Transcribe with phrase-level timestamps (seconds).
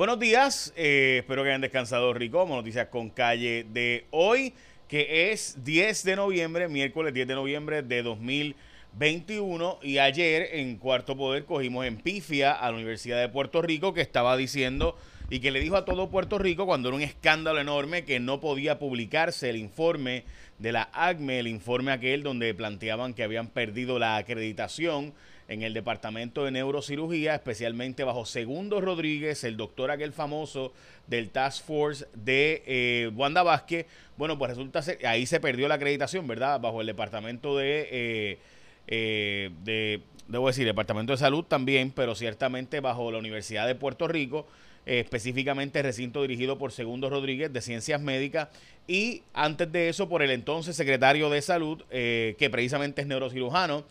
[0.00, 2.46] Buenos días, eh, espero que hayan descansado rico.
[2.48, 4.54] Noticias con calle de hoy,
[4.88, 9.78] que es 10 de noviembre, miércoles 10 de noviembre de 2021.
[9.82, 14.00] Y ayer en Cuarto Poder cogimos en pifia a la Universidad de Puerto Rico que
[14.00, 14.96] estaba diciendo
[15.28, 18.40] y que le dijo a todo Puerto Rico cuando era un escándalo enorme que no
[18.40, 20.24] podía publicarse el informe
[20.58, 25.12] de la ACME, el informe aquel donde planteaban que habían perdido la acreditación
[25.50, 30.72] en el departamento de neurocirugía, especialmente bajo Segundo Rodríguez, el doctor aquel famoso
[31.08, 33.86] del Task Force de eh, Wanda Vázquez.
[34.16, 36.60] Bueno, pues resulta ser, ahí se perdió la acreditación, ¿verdad?
[36.60, 38.38] Bajo el departamento de, eh,
[38.86, 44.06] eh, de, debo decir, departamento de salud también, pero ciertamente bajo la Universidad de Puerto
[44.06, 44.46] Rico.
[44.86, 48.48] específicamente recinto dirigido por Segundo Rodríguez de Ciencias Médicas
[48.88, 53.84] y antes de eso por el entonces secretario de Salud, que precisamente es neurocirujano,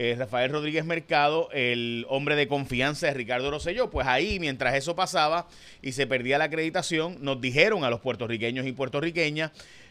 [0.00, 3.90] eh, Rafael Rodríguez Mercado, el hombre de confianza de Ricardo Rosselló.
[3.90, 5.48] Pues ahí, mientras eso pasaba
[5.82, 9.50] y se perdía la acreditación, nos dijeron a los puertorriqueños y puertorriqueñas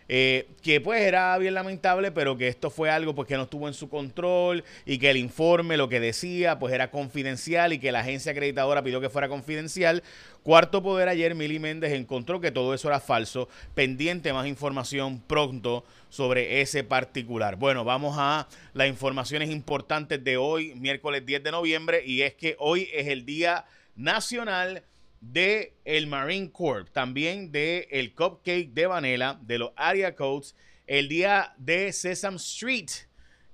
[0.09, 3.67] eh, que pues era bien lamentable, pero que esto fue algo pues que no estuvo
[3.67, 7.91] en su control y que el informe, lo que decía, pues era confidencial y que
[7.91, 10.03] la agencia acreditadora pidió que fuera confidencial.
[10.43, 13.49] Cuarto Poder ayer, Mili Méndez encontró que todo eso era falso.
[13.75, 17.57] Pendiente más información pronto sobre ese particular.
[17.57, 22.55] Bueno, vamos a las informaciones importantes de hoy, miércoles 10 de noviembre, y es que
[22.59, 23.65] hoy es el Día
[23.97, 24.83] Nacional
[25.21, 31.09] de el Marine Corps, también de el Cupcake de Vanilla, de los Area Codes, el
[31.09, 32.89] día de Sesame Street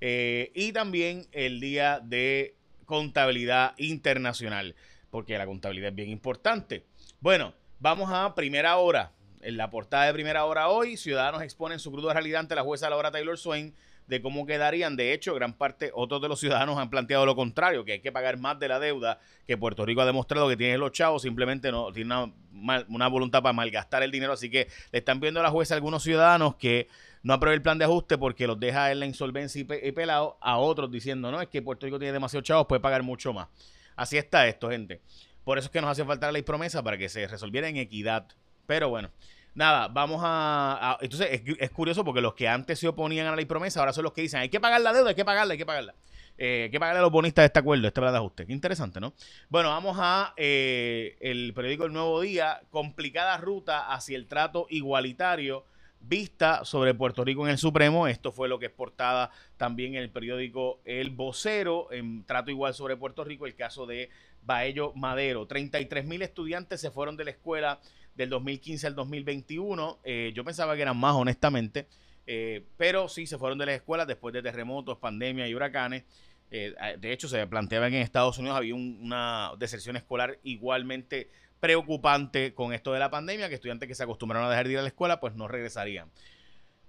[0.01, 4.75] eh, y también el día de contabilidad internacional,
[5.09, 6.85] porque la contabilidad es bien importante.
[7.19, 9.13] Bueno, vamos a primera hora.
[9.41, 12.89] En la portada de primera hora hoy, Ciudadanos exponen su cruda realidad ante la jueza
[12.89, 13.73] Laura Taylor Swain
[14.07, 14.95] de cómo quedarían.
[14.95, 18.11] De hecho, gran parte, otros de los ciudadanos han planteado lo contrario, que hay que
[18.11, 21.71] pagar más de la deuda que Puerto Rico ha demostrado que tiene los chavos, simplemente
[21.71, 24.33] no tiene una, voluntad para malgastar el dinero.
[24.33, 26.87] Así que le están viendo a la jueza a algunos ciudadanos que
[27.23, 30.57] no aprueben el plan de ajuste porque los deja en la insolvencia y, pelado, a
[30.57, 33.47] otros diciendo, no, es que Puerto Rico tiene demasiados chavos, puede pagar mucho más.
[33.95, 35.01] Así está esto, gente.
[35.43, 37.77] Por eso es que nos hace falta la ley promesa para que se resolviera en
[37.77, 38.27] equidad.
[38.65, 39.09] Pero bueno.
[39.55, 40.97] Nada, vamos a.
[41.01, 44.03] entonces, es, curioso porque los que antes se oponían a la ley promesa ahora son
[44.03, 45.93] los que dicen: hay que pagar la deuda, hay que pagarla, hay que pagarla.
[46.37, 48.47] Eh, hay que pagarle a los bonistas de este acuerdo, este plan de ajuste.
[48.47, 49.13] Qué interesante, ¿no?
[49.49, 55.65] Bueno, vamos a eh, el periódico El Nuevo Día: complicada ruta hacia el trato igualitario
[56.03, 58.07] vista sobre Puerto Rico en el Supremo.
[58.07, 62.73] Esto fue lo que es portada también en el periódico El Vocero, en trato igual
[62.73, 64.09] sobre Puerto Rico, el caso de
[64.43, 65.47] Baello Madero.
[65.47, 67.79] 33 mil estudiantes se fueron de la escuela
[68.15, 69.99] del 2015 al 2021.
[70.03, 71.87] Eh, yo pensaba que eran más, honestamente,
[72.25, 76.03] eh, pero sí se fueron de las escuelas después de terremotos, pandemia y huracanes.
[76.51, 81.29] Eh, de hecho, se planteaba que en Estados Unidos había una deserción escolar igualmente
[81.59, 84.79] preocupante con esto de la pandemia, que estudiantes que se acostumbraron a dejar de ir
[84.79, 86.11] a la escuela, pues no regresarían.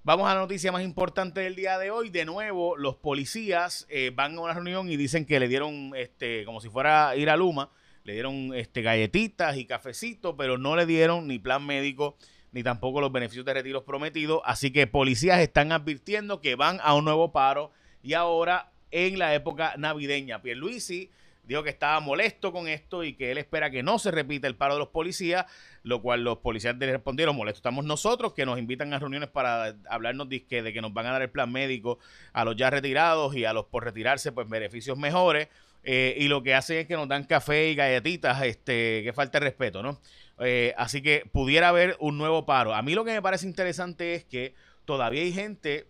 [0.02, 2.10] Vamos a la noticia más importante del día de hoy.
[2.10, 6.60] De nuevo, los policías van a una reunión y dicen que le dieron, este, como
[6.60, 7.70] si fuera a ir a Luma,
[8.04, 12.16] le dieron este, galletitas y cafecitos, pero no le dieron ni plan médico
[12.52, 14.40] ni tampoco los beneficios de retiros prometidos.
[14.44, 17.72] Así que policías están advirtiendo que van a un nuevo paro
[18.02, 20.42] y ahora en la época navideña.
[20.42, 21.10] Pierluisi
[21.44, 24.54] dijo que estaba molesto con esto y que él espera que no se repita el
[24.54, 25.46] paro de los policías,
[25.82, 29.76] lo cual los policías le respondieron, molesto estamos nosotros, que nos invitan a reuniones para
[29.88, 31.98] hablarnos de que, de que nos van a dar el plan médico
[32.32, 35.48] a los ya retirados y a los por retirarse, pues beneficios mejores.
[35.84, 39.38] Eh, y lo que hacen es que nos dan café y galletitas, este, que falta
[39.38, 40.00] de respeto, ¿no?
[40.40, 42.74] Eh, así que pudiera haber un nuevo paro.
[42.74, 44.54] A mí lo que me parece interesante es que
[44.86, 45.86] todavía hay gente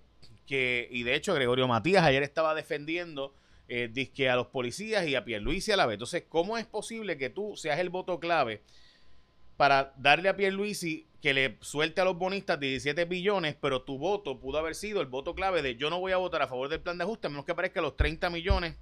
[0.47, 3.35] que, y de hecho Gregorio Matías ayer estaba defendiendo
[3.69, 3.91] eh,
[4.29, 5.95] a los policías y a Pierluisi a la vez.
[5.95, 8.63] Entonces, ¿cómo es posible que tú seas el voto clave
[9.57, 14.41] para darle a Pierluisi que le suelte a los bonistas 17 billones, pero tu voto
[14.41, 16.81] pudo haber sido el voto clave de yo no voy a votar a favor del
[16.81, 18.77] plan de ajuste, a menos que aparezca los 30 millones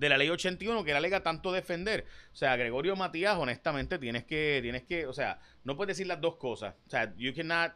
[0.00, 2.06] de la ley 81 que la alega tanto defender.
[2.32, 6.20] O sea, Gregorio Matías, honestamente, tienes que, tienes que, o sea, no puedes decir las
[6.20, 6.74] dos cosas.
[6.86, 7.72] O sea, you cannot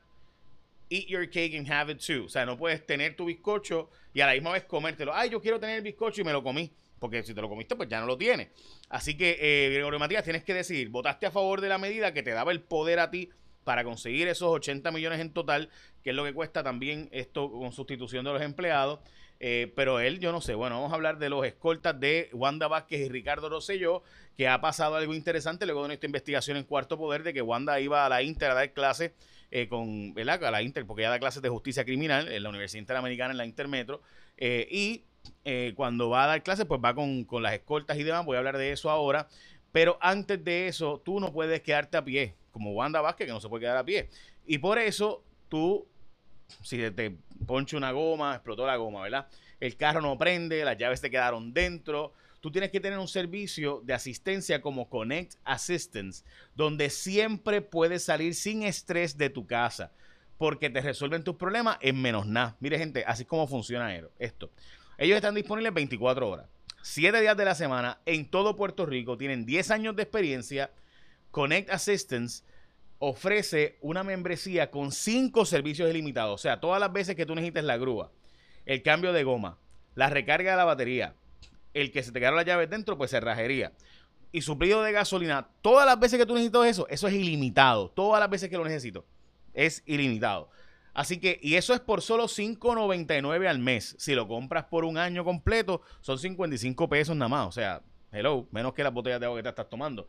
[0.88, 2.24] eat your cake and have it too.
[2.24, 5.14] O sea, no puedes tener tu bizcocho y a la misma vez comértelo.
[5.14, 6.72] Ay, yo quiero tener el bizcocho y me lo comí.
[6.98, 8.48] Porque si te lo comiste, pues ya no lo tienes.
[8.88, 12.22] Así que, eh, Gregorio Matías, tienes que decir, votaste a favor de la medida que
[12.22, 13.28] te daba el poder a ti
[13.64, 15.68] para conseguir esos 80 millones en total,
[16.02, 19.00] que es lo que cuesta también esto con sustitución de los empleados.
[19.46, 22.66] Eh, pero él, yo no sé, bueno, vamos a hablar de los escoltas de Wanda
[22.66, 24.02] Vázquez y Ricardo Rosselló,
[24.38, 27.78] que ha pasado algo interesante luego de esta investigación en Cuarto Poder de que Wanda
[27.78, 29.12] iba a la Inter a dar clases
[29.50, 30.42] eh, con, ¿verdad?
[30.44, 33.36] A la Inter, porque ella da clases de justicia criminal en la Universidad Interamericana, en
[33.36, 34.00] la Intermetro,
[34.38, 35.04] eh, y
[35.74, 38.38] cuando va a dar clases, pues va con, con las escoltas y demás, voy a
[38.38, 39.28] hablar de eso ahora,
[39.72, 43.40] Pero antes de eso, tú no puedes quedarte a pie, como Wanda Vázquez, que no
[43.40, 44.08] se puede quedar a pie.
[44.46, 45.86] Y por eso tú,
[46.62, 49.26] si te ponche una goma, explotó la goma, ¿verdad?
[49.60, 52.12] El carro no prende, las llaves te quedaron dentro.
[52.40, 56.24] Tú tienes que tener un servicio de asistencia como Connect Assistance,
[56.54, 59.92] donde siempre puedes salir sin estrés de tu casa,
[60.36, 62.56] porque te resuelven tus problemas en menos nada.
[62.60, 64.50] Mire, gente, así es como funciona esto.
[64.98, 66.46] Ellos están disponibles 24 horas.
[66.82, 70.70] 7 días de la semana en todo Puerto Rico, tienen 10 años de experiencia.
[71.30, 72.44] Connect Assistance
[73.06, 77.64] ofrece una membresía con 5 servicios ilimitados, o sea, todas las veces que tú necesites
[77.64, 78.10] la grúa,
[78.64, 79.58] el cambio de goma,
[79.94, 81.14] la recarga de la batería,
[81.74, 83.72] el que se te quedaron las llaves dentro, pues cerrajería.
[84.32, 87.90] Y suplido de gasolina, todas las veces que tú necesitas eso, eso es ilimitado.
[87.90, 89.04] Todas las veces que lo necesito,
[89.52, 90.50] es ilimitado.
[90.92, 93.94] Así que, y eso es por solo $5.99 al mes.
[93.98, 97.46] Si lo compras por un año completo, son 55 pesos nada más.
[97.48, 100.08] O sea, hello, menos que las botellas de agua que te estás tomando.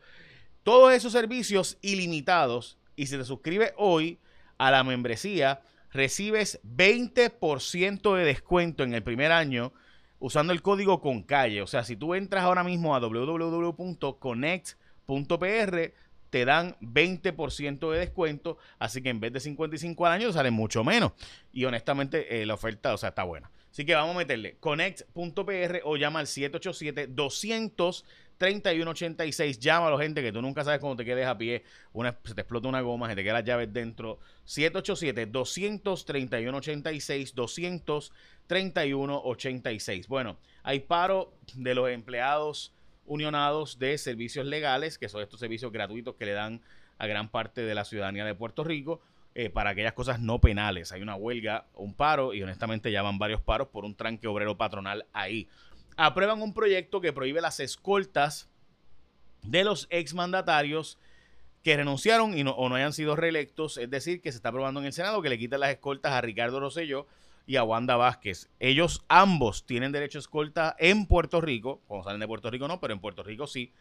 [0.63, 4.19] Todos esos servicios ilimitados, y si te suscribes hoy
[4.57, 5.62] a la membresía,
[5.92, 9.74] recibes 20% de descuento en el primer año
[10.19, 11.62] usando el código con calle.
[11.62, 15.94] O sea, si tú entras ahora mismo a www.connect.pr,
[16.30, 20.83] te dan 20% de descuento, así que en vez de 55 al año sale mucho
[20.83, 21.13] menos.
[21.53, 23.50] Y honestamente eh, la oferta, o sea, está buena.
[23.75, 28.06] Así que vamos a meterle connect.pr o llama al 787 200
[28.38, 29.60] 3186.
[29.60, 31.66] Llámalo, gente, que tú nunca sabes cuando te quedes a pie.
[31.92, 34.19] Una, se te explota una goma, se te quedan las llaves dentro.
[34.45, 38.13] 787 200 3186 200
[38.48, 40.07] 3186.
[40.07, 42.74] Bueno, hay paro de los empleados
[43.06, 46.62] unionados de servicios legales, que son estos servicios gratuitos que le dan
[46.98, 49.01] a gran parte de la ciudadanía de Puerto Rico
[49.37, 50.93] eh, para aquellas cosas no penales.
[50.93, 54.57] Hay una huelga, un paro y honestamente ya van varios paros por un tranque obrero
[54.57, 55.49] patronal ahí.
[55.97, 58.49] Aprueban un proyecto que prohíbe las escoltas
[59.43, 60.97] de los exmandatarios
[61.63, 64.79] que renunciaron y no, o no hayan sido reelectos, es decir, que se está aprobando
[64.79, 67.05] en el Senado que le quiten las escoltas a Ricardo Rosselló
[67.45, 68.49] y a Wanda Vázquez.
[68.61, 72.79] Ellos ambos tienen derecho a escolta en Puerto Rico, cuando salen de Puerto Rico no,
[72.79, 73.73] pero en Puerto Rico sí.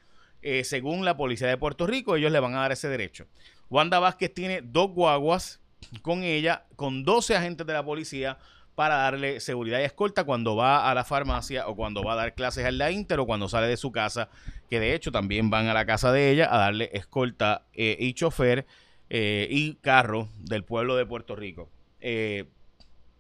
[0.43, 3.27] Eh, según la policía de Puerto Rico, ellos le van a dar ese derecho.
[3.71, 5.61] Wanda Vázquez tiene dos guaguas
[6.03, 8.39] con ella, con 12 agentes de la policía
[8.75, 12.35] para darle seguridad y escolta cuando va a la farmacia o cuando va a dar
[12.35, 14.29] clases en la Inter o cuando sale de su casa,
[14.69, 18.15] que de hecho también van a la casa de ella a darle escolta eh, y
[18.15, 18.67] chofer
[19.11, 21.69] eh, y carro del pueblo de Puerto Rico.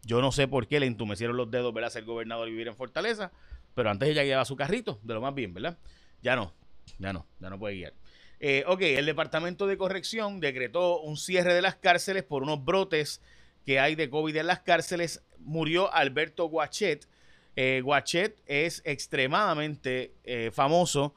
[0.06, 1.90] Yo no sé por qué le entumecieron los dedos, ¿verdad?
[1.90, 3.32] Ser gobernador y vivir en Fortaleza,
[3.74, 5.78] pero antes ella guiaba su carrito, de lo más bien, ¿verdad?
[6.22, 6.52] Ya no,
[6.98, 7.94] ya no, ya no puede guiar.
[8.40, 13.20] Eh, ok, el Departamento de Corrección decretó un cierre de las cárceles por unos brotes
[13.64, 15.22] que hay de COVID en las cárceles.
[15.38, 17.08] Murió Alberto Guachet.
[17.56, 21.14] Eh, Guachet es extremadamente eh, famoso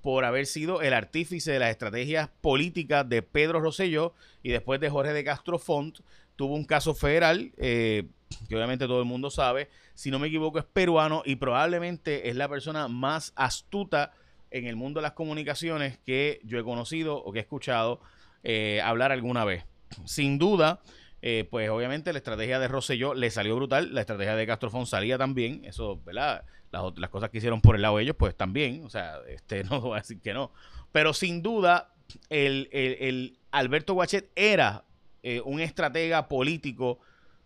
[0.00, 4.90] por haber sido el artífice de las estrategias políticas de Pedro Rosselló y después de
[4.90, 6.00] Jorge de Castro Font.
[6.36, 8.04] Tuvo un caso federal eh,
[8.48, 12.36] que obviamente todo el mundo sabe, si no me equivoco es peruano y probablemente es
[12.36, 14.12] la persona más astuta
[14.52, 18.00] en el mundo de las comunicaciones que yo he conocido o que he escuchado
[18.42, 19.64] eh, hablar alguna vez.
[20.04, 20.80] Sin duda,
[21.20, 25.18] eh, pues obviamente la estrategia de Rosselló le salió brutal, la estrategia de Castrofón salía
[25.18, 26.44] también, eso, ¿verdad?
[26.70, 29.80] Las, cosas que hicieron por el lado de ellos, pues también, o sea, este, no
[29.80, 30.52] voy a decir que no.
[30.92, 31.94] Pero sin duda,
[32.28, 34.84] el, el Alberto Guachet era
[35.22, 36.98] eh, un estratega político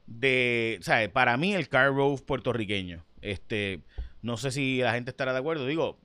[0.07, 3.05] de, o sea, para mí el Car Rove puertorriqueño.
[3.21, 3.83] Este,
[4.23, 5.99] no sé si la gente estará de acuerdo, digo,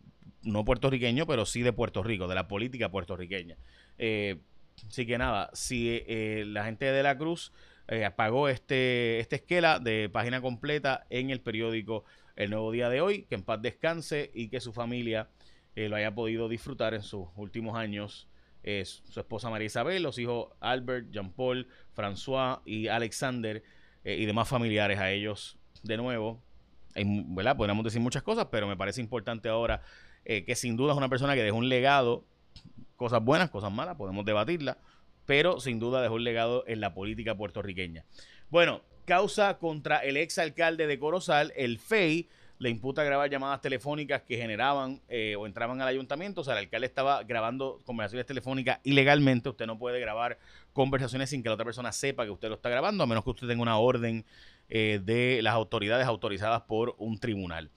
[0.44, 3.58] no puertorriqueño, pero sí de Puerto Rico, de la política puertorriqueña.
[3.98, 4.40] Eh,
[4.88, 7.52] así que nada, si eh, la gente de la Cruz
[7.88, 12.06] eh, pagó este, este esquela de página completa en el periódico
[12.36, 15.30] El Nuevo Día de hoy, que en paz descanse y que su familia
[15.74, 18.28] lo haya podido disfrutar en sus últimos años
[18.62, 23.64] su esposa María Isabel, los hijos Albert, Jean-Paul, François y Alexander
[24.04, 26.44] y demás familiares a ellos de nuevo.
[26.94, 27.56] ¿verdad?
[27.56, 29.82] Podríamos decir muchas cosas, pero me parece importante ahora
[30.26, 32.24] eh, que sin duda es una persona que dejó un legado,
[32.96, 34.78] cosas buenas, cosas malas, podemos debatirla,
[35.26, 38.06] pero sin duda dejó un legado en la política puertorriqueña.
[38.50, 42.30] Bueno, causa contra el ex alcalde de Corozal, el FEI,
[42.62, 46.42] le imputa grabar llamadas telefónicas que generaban eh, o entraban al ayuntamiento.
[46.42, 49.50] O sea, el alcalde estaba grabando conversaciones telefónicas ilegalmente.
[49.50, 50.38] Usted no puede grabar
[50.72, 53.32] conversaciones sin que la otra persona sepa que usted lo está grabando, a menos que
[53.32, 54.26] usted tenga una orden
[54.70, 57.72] eh, de las autoridades autorizadas por un tribunal.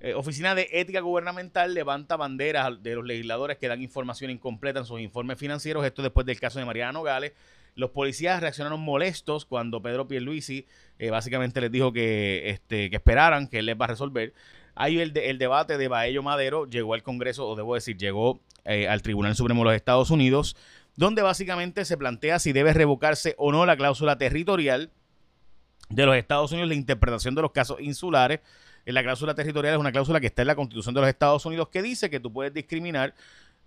[0.00, 4.86] Eh, Oficina de Ética Gubernamental levanta banderas de los legisladores que dan información incompleta en
[4.86, 5.84] sus informes financieros.
[5.84, 7.32] Esto después del caso de Mariana Nogales.
[7.74, 10.66] Los policías reaccionaron molestos cuando Pedro Pierluisi
[10.98, 14.32] eh, básicamente les dijo que, este, que esperaran, que él les va a resolver.
[14.76, 19.02] El, el debate de Baello Madero, llegó al Congreso, o debo decir, llegó eh, al
[19.02, 20.56] Tribunal Supremo de los Estados Unidos,
[20.96, 24.90] donde básicamente se plantea si debe revocarse o no la cláusula territorial
[25.90, 28.40] de los Estados Unidos, la interpretación de los casos insulares.
[28.84, 31.68] La cláusula territorial es una cláusula que está en la Constitución de los Estados Unidos
[31.68, 33.14] que dice que tú puedes discriminar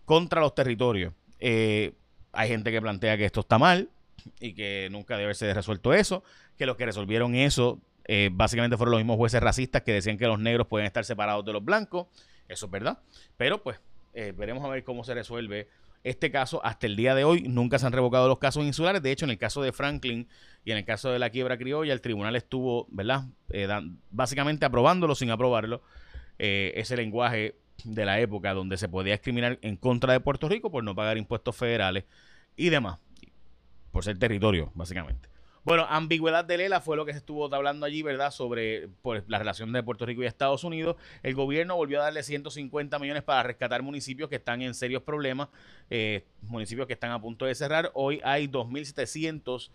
[0.05, 1.13] contra los territorios.
[1.39, 1.93] Eh,
[2.31, 3.89] hay gente que plantea que esto está mal
[4.39, 6.23] y que nunca debe ser resuelto eso,
[6.57, 10.27] que los que resolvieron eso eh, básicamente fueron los mismos jueces racistas que decían que
[10.27, 12.07] los negros pueden estar separados de los blancos.
[12.47, 12.99] Eso es verdad.
[13.37, 13.79] Pero pues
[14.13, 15.69] eh, veremos a ver cómo se resuelve
[16.03, 16.63] este caso.
[16.63, 19.01] Hasta el día de hoy nunca se han revocado los casos insulares.
[19.01, 20.27] De hecho, en el caso de Franklin
[20.65, 23.25] y en el caso de la quiebra criolla, el tribunal estuvo, ¿verdad?
[23.49, 23.67] Eh,
[24.09, 25.81] básicamente aprobándolo sin aprobarlo.
[26.37, 30.83] ese lenguaje de la época donde se podía discriminar en contra de Puerto Rico por
[30.83, 32.05] no pagar impuestos federales
[32.55, 32.99] y demás.
[33.91, 35.32] Por ser territorio, básicamente.
[35.65, 38.31] Bueno, ambigüedad de Lela fue lo que se estuvo hablando allí, ¿verdad?
[38.31, 40.97] Sobre pues, la relación de Puerto Rico y Estados Unidos.
[41.23, 45.47] El gobierno volvió a darle 150 millones para rescatar municipios que están en serios problemas,
[45.89, 47.91] eh, municipios que están a punto de cerrar.
[47.93, 49.71] Hoy hay 2.700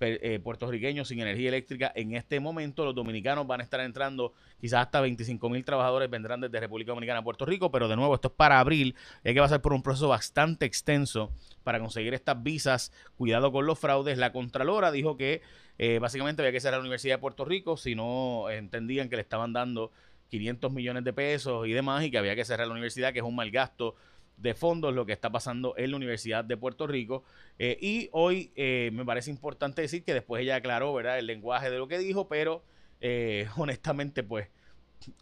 [0.00, 2.84] eh, puertorriqueños sin energía eléctrica en este momento.
[2.84, 7.20] Los dominicanos van a estar entrando, quizás hasta 25 mil trabajadores vendrán desde República Dominicana
[7.20, 9.82] a Puerto Rico, pero de nuevo, esto es para abril hay que pasar por un
[9.82, 11.32] proceso bastante extenso
[11.64, 12.92] para conseguir estas visas.
[13.16, 14.18] Cuidado con los fraudes.
[14.18, 15.42] La Contralora dijo que
[15.78, 19.22] eh, básicamente había que cerrar la Universidad de Puerto Rico si no entendían que le
[19.22, 19.90] estaban dando
[20.28, 23.24] 500 millones de pesos y demás y que había que cerrar la universidad, que es
[23.24, 23.94] un mal gasto
[24.36, 27.24] de fondos lo que está pasando en la Universidad de Puerto Rico.
[27.58, 31.18] Eh, y hoy eh, me parece importante decir que después ella aclaró ¿verdad?
[31.18, 32.62] el lenguaje de lo que dijo, pero
[33.00, 34.48] eh, honestamente, pues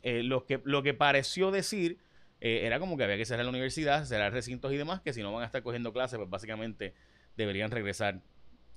[0.02, 1.98] lo, que, lo que pareció decir
[2.40, 5.32] era como que había que cerrar la universidad, cerrar recintos y demás, que si no
[5.32, 6.92] van a estar cogiendo clases, pues básicamente
[7.36, 8.20] deberían regresar,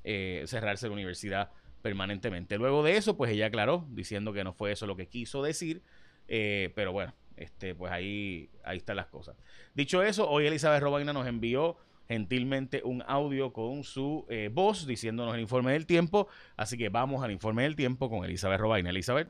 [0.04, 1.52] cerrarse la universidad
[1.82, 2.58] permanentemente.
[2.58, 5.82] Luego de eso, pues ella aclaró, diciendo que no fue eso lo que quiso decir,
[6.28, 9.38] pero bueno, este, pues ahí, ahí están las cosas.
[9.74, 11.78] Dicho eso, hoy Elizabeth Robaina nos envió
[12.08, 16.28] gentilmente un audio con su eh, voz diciéndonos el informe del tiempo.
[16.56, 18.90] Así que vamos al informe del tiempo con Elizabeth Robaina.
[18.90, 19.30] Elizabeth.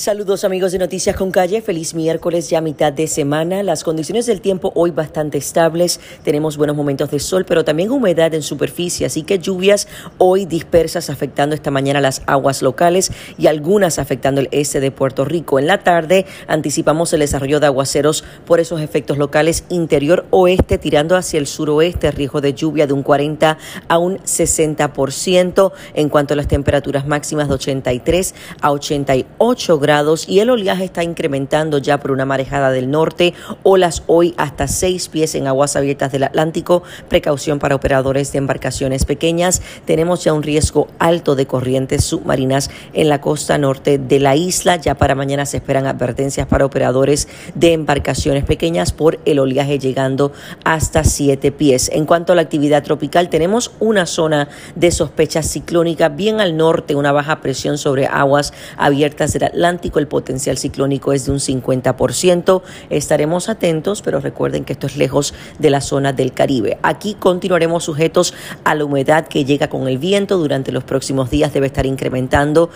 [0.00, 3.62] Saludos amigos de Noticias con Calle, feliz miércoles ya mitad de semana.
[3.62, 8.32] Las condiciones del tiempo hoy bastante estables, tenemos buenos momentos de sol, pero también humedad
[8.32, 13.98] en superficie, así que lluvias hoy dispersas afectando esta mañana las aguas locales y algunas
[13.98, 15.58] afectando el este de Puerto Rico.
[15.58, 21.14] En la tarde anticipamos el desarrollo de aguaceros por esos efectos locales interior oeste tirando
[21.14, 26.38] hacia el suroeste, riesgo de lluvia de un 40 a un 60% en cuanto a
[26.38, 29.89] las temperaturas máximas de 83 a 88 grados
[30.28, 35.08] y el oleaje está incrementando ya por una marejada del norte, olas hoy hasta seis
[35.08, 39.62] pies en aguas abiertas del Atlántico, precaución para operadores de embarcaciones pequeñas.
[39.86, 44.76] Tenemos ya un riesgo alto de corrientes submarinas en la costa norte de la isla.
[44.76, 50.30] Ya para mañana se esperan advertencias para operadores de embarcaciones pequeñas por el oleaje llegando
[50.62, 51.90] hasta siete pies.
[51.92, 56.94] En cuanto a la actividad tropical, tenemos una zona de sospecha ciclónica bien al norte,
[56.94, 62.62] una baja presión sobre aguas abiertas del Atlántico el potencial ciclónico es de un 50%.
[62.90, 66.78] Estaremos atentos, pero recuerden que esto es lejos de la zona del Caribe.
[66.82, 68.34] Aquí continuaremos sujetos
[68.64, 71.52] a la humedad que llega con el viento durante los próximos días.
[71.52, 72.70] Debe estar incrementando,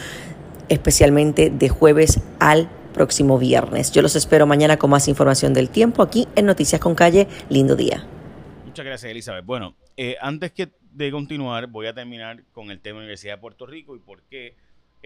[0.68, 3.90] especialmente de jueves al próximo viernes.
[3.92, 7.26] Yo los espero mañana con más información del tiempo aquí en Noticias con Calle.
[7.48, 8.06] Lindo día.
[8.64, 9.44] Muchas gracias, Elizabeth.
[9.44, 13.40] Bueno, eh, antes que de continuar, voy a terminar con el tema de Universidad de
[13.40, 14.54] Puerto Rico y por qué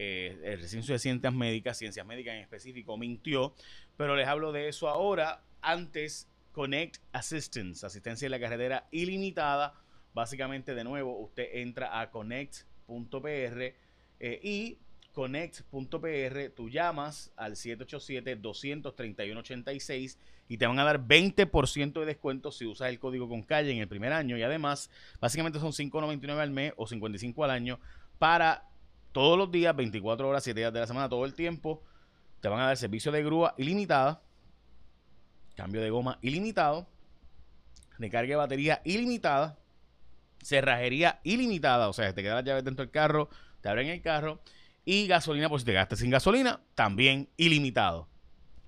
[0.01, 3.53] eh, el recinto de ciencias médicas, ciencias médicas en específico, mintió,
[3.97, 5.43] pero les hablo de eso ahora.
[5.61, 9.75] Antes, Connect Assistance, asistencia en la carretera ilimitada.
[10.15, 13.75] Básicamente, de nuevo, usted entra a connect.pr
[14.21, 14.79] eh, y
[15.13, 20.17] connect.pr, tú llamas al 787-231-86
[20.49, 23.79] y te van a dar 20% de descuento si usas el código con calle en
[23.79, 27.81] el primer año y además, básicamente son 5.99 al mes o 55 al año
[28.21, 28.69] para
[29.13, 31.83] todos los días, 24 horas, 7 días de la semana, todo el tiempo.
[32.41, 34.23] Te van a dar servicio de grúa ilimitada,
[35.57, 36.87] cambio de goma ilimitado,
[37.99, 39.59] recarga de batería ilimitada,
[40.43, 43.29] cerrajería ilimitada, o sea, te quedan las llaves dentro del carro,
[43.61, 44.41] te abren el carro,
[44.85, 48.09] y gasolina, por si te gastas sin gasolina, también ilimitado.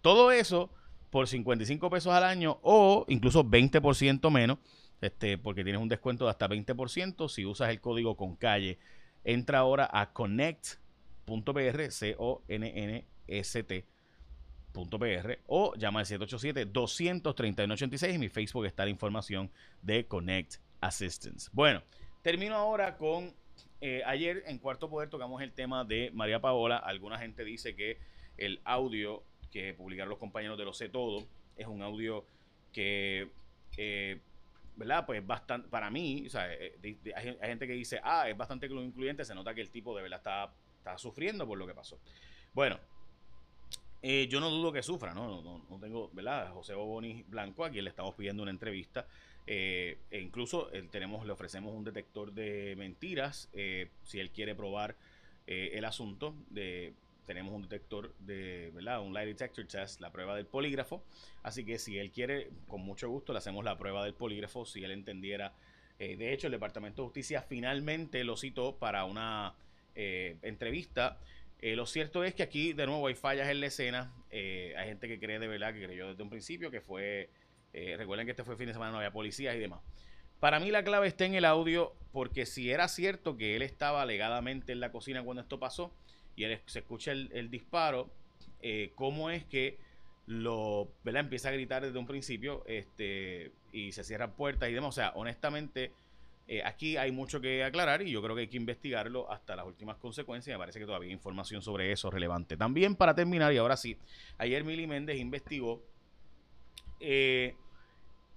[0.03, 0.71] Todo eso
[1.11, 4.59] por 55 pesos al año o incluso 20% menos,
[5.01, 8.79] este, porque tienes un descuento de hasta 20% si usas el código con calle
[9.25, 13.91] Entra ahora a connect.pr, C-O-N-N-S-T.pr
[15.47, 19.51] o llama al 787-231-86 y mi Facebook está la información
[19.83, 21.51] de Connect Assistance.
[21.53, 21.83] Bueno,
[22.23, 23.35] termino ahora con
[23.81, 26.77] eh, ayer en Cuarto Poder tocamos el tema de María Paola.
[26.77, 27.99] Alguna gente dice que
[28.37, 32.25] el audio que publicaron los compañeros de Lo Sé Todo es un audio
[32.73, 33.29] que,
[33.77, 34.21] eh,
[34.81, 35.05] ¿verdad?
[35.05, 36.75] Pues bastante, para mí, o sea, eh,
[37.15, 40.21] hay, gente que dice, ah, es bastante incluyente, se nota que el tipo de verdad
[40.21, 42.01] está, está sufriendo por lo que pasó.
[42.55, 42.81] Bueno,
[44.01, 45.43] eh, yo no dudo que sufra, ¿no?
[45.43, 46.51] No, no, tengo, ¿verdad?
[46.55, 49.07] José Boboni Blanco, a quien le estamos pidiendo una entrevista.
[49.47, 53.51] e incluso tenemos, le ofrecemos un detector de mentiras
[54.05, 54.97] si él quiere probar
[55.47, 56.95] el asunto de
[57.27, 59.01] tenemos un detector de, ¿verdad?
[59.01, 61.03] Un light detector test, la prueba del polígrafo.
[61.43, 64.83] Así que si él quiere, con mucho gusto le hacemos la prueba del polígrafo, si
[64.83, 65.53] él entendiera.
[65.99, 69.55] Eh, de hecho, el Departamento de Justicia finalmente lo citó para una
[69.95, 71.19] eh, entrevista.
[71.61, 74.13] Eh, lo cierto es que aquí, de nuevo, hay fallas en la escena.
[74.31, 77.31] hay gente que cree de verdad, que creyó desde un principio que fue...
[77.73, 79.81] recuerden que este fue fin de semana, no había policías y demás.
[80.41, 84.01] Para mí la clave está en el audio, porque si era cierto que él estaba
[84.01, 85.93] alegadamente en la cocina cuando esto pasó,
[86.37, 88.11] y se escucha el, disparo,
[88.63, 89.79] eh, cómo es que
[90.27, 94.91] lo empieza a gritar desde un principio este, y se cierran puertas y demás.
[94.91, 95.93] O sea, honestamente,
[96.47, 99.67] eh, aquí hay mucho que aclarar y yo creo que hay que investigarlo hasta las
[99.67, 100.55] últimas consecuencias.
[100.55, 102.57] Me parece que todavía hay información sobre eso relevante.
[102.57, 103.97] También para terminar, y ahora sí,
[104.39, 105.83] ayer Mili Méndez investigó.
[107.01, 107.55] Eh,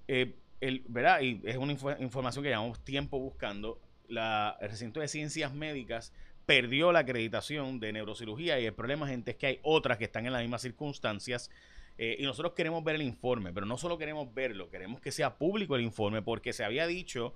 [0.08, 1.22] el, ¿verdad?
[1.22, 3.80] Y es una información que llevamos tiempo buscando.
[4.08, 6.14] La, el recinto de ciencias médicas
[6.46, 10.26] perdió la acreditación de neurocirugía y el problema, gente, es que hay otras que están
[10.26, 11.50] en las mismas circunstancias.
[11.98, 15.38] Eh, y nosotros queremos ver el informe, pero no solo queremos verlo, queremos que sea
[15.38, 17.36] público el informe, porque se había dicho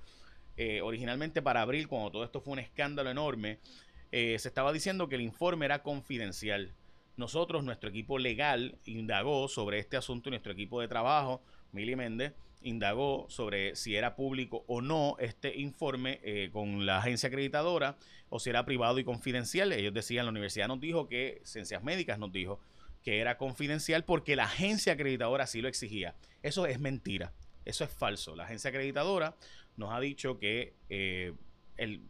[0.57, 3.59] eh, originalmente para abril, cuando todo esto fue un escándalo enorme,
[4.11, 6.73] eh, se estaba diciendo que el informe era confidencial.
[7.15, 12.33] Nosotros, nuestro equipo legal, indagó sobre este asunto y nuestro equipo de trabajo, Mili Méndez,
[12.61, 17.97] indagó sobre si era público o no este informe eh, con la agencia acreditadora
[18.29, 19.71] o si era privado y confidencial.
[19.71, 22.59] Ellos decían, la universidad nos dijo que, Ciencias Médicas nos dijo
[23.03, 26.15] que era confidencial porque la agencia acreditadora sí lo exigía.
[26.43, 27.33] Eso es mentira,
[27.65, 28.35] eso es falso.
[28.35, 29.35] La agencia acreditadora
[29.77, 31.33] nos ha dicho que eh,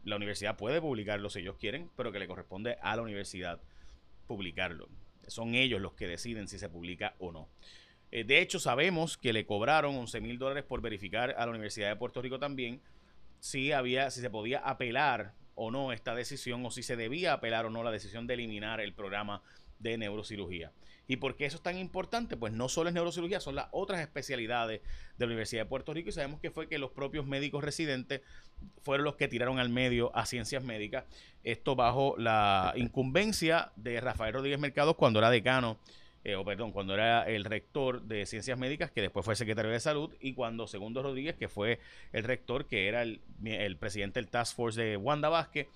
[0.03, 3.61] la universidad puede publicarlo si ellos quieren, pero que le corresponde a la universidad
[4.25, 4.87] publicarlo.
[5.27, 7.49] Son ellos los que deciden si se publica o no.
[8.11, 11.89] Eh, de hecho, sabemos que le cobraron 11 mil dólares por verificar a la Universidad
[11.89, 12.81] de Puerto Rico también
[13.39, 17.65] si había, si se podía apelar o no esta decisión o si se debía apelar
[17.65, 19.41] o no la decisión de eliminar el programa
[19.79, 20.71] de neurocirugía.
[21.07, 22.35] ¿Y por qué eso es tan importante?
[22.35, 26.09] Pues no solo es neurocirugía, son las otras especialidades de la Universidad de Puerto Rico
[26.09, 28.21] y sabemos que fue que los propios médicos residentes
[28.83, 31.05] fueron los que tiraron al medio a ciencias médicas,
[31.43, 35.77] esto bajo la incumbencia de Rafael Rodríguez Mercados cuando era decano
[36.23, 39.79] eh, o perdón, cuando era el rector de Ciencias Médicas, que después fue secretario de
[39.79, 41.79] Salud, y cuando Segundo Rodríguez, que fue
[42.11, 45.67] el rector, que era el, presidente del Task Force de Wanda Vázquez,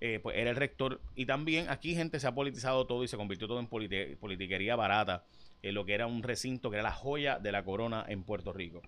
[0.00, 1.00] eh, pues era el rector.
[1.14, 5.24] Y también aquí gente se ha politizado todo y se convirtió todo en politiquería barata,
[5.62, 8.52] en lo que era un recinto que era la joya de la corona en Puerto
[8.52, 8.82] Rico.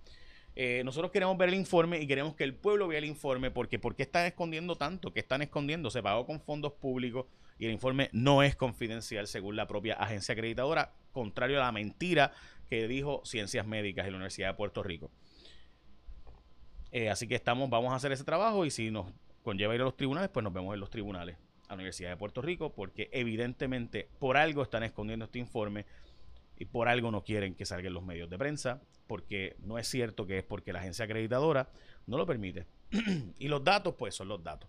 [0.60, 3.78] Eh, nosotros queremos ver el informe y queremos que el pueblo vea el informe porque
[3.78, 5.12] ¿por qué están escondiendo tanto?
[5.12, 5.88] ¿Qué están escondiendo?
[5.88, 7.26] Se pagó con fondos públicos
[7.58, 12.32] y el informe no es confidencial según la propia agencia acreditadora, contrario a la mentira
[12.68, 15.10] que dijo Ciencias Médicas en la Universidad de Puerto Rico.
[16.92, 19.06] Eh, así que estamos, vamos a hacer ese trabajo y si nos
[19.42, 22.16] conlleva ir a los tribunales, pues nos vemos en los tribunales a la Universidad de
[22.16, 25.84] Puerto Rico, porque evidentemente por algo están escondiendo este informe
[26.58, 30.26] y por algo no quieren que salgan los medios de prensa, porque no es cierto
[30.26, 31.68] que es porque la agencia acreditadora
[32.06, 32.66] no lo permite.
[33.38, 34.68] y los datos, pues, son los datos.